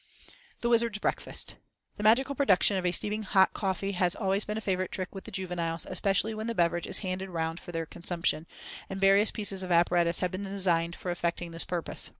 [0.61, 5.13] The Wizard's Breakfast.—The magical production of steaming hot coffee has always been a favorite trick
[5.13, 8.47] with the juveniles, especially when the beverage is handed round for their consumption,
[8.89, 12.09] and various pieces of apparatus have been designed for effecting this purpose.